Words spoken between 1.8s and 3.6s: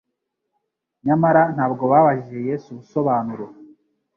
babajije Yesu ubusobanuro.